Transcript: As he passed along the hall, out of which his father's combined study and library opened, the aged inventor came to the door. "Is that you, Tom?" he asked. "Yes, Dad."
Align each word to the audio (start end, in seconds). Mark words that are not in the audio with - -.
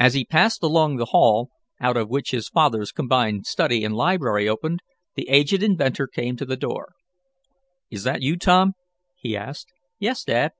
As 0.00 0.14
he 0.14 0.24
passed 0.24 0.64
along 0.64 0.96
the 0.96 1.04
hall, 1.14 1.50
out 1.80 1.96
of 1.96 2.08
which 2.08 2.32
his 2.32 2.48
father's 2.48 2.90
combined 2.90 3.46
study 3.46 3.84
and 3.84 3.94
library 3.94 4.48
opened, 4.48 4.80
the 5.14 5.28
aged 5.28 5.62
inventor 5.62 6.08
came 6.08 6.36
to 6.38 6.44
the 6.44 6.56
door. 6.56 6.94
"Is 7.88 8.02
that 8.02 8.20
you, 8.20 8.36
Tom?" 8.36 8.72
he 9.16 9.36
asked. 9.36 9.68
"Yes, 10.00 10.24
Dad." 10.24 10.50